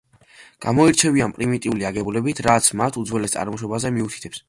გამოირჩევიან 0.65 1.35
პრიმიტიული 1.35 1.87
აგებულებით, 1.91 2.43
რაც 2.49 2.73
მათ 2.83 3.01
უძველეს 3.05 3.39
წარმოშობაზე 3.41 3.97
მიუთითებს. 3.99 4.39